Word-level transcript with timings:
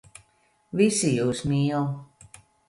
Visi 0.81 1.11
jūs 1.17 1.43
mīl. 1.53 1.87